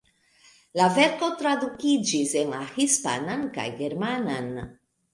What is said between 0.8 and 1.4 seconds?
verko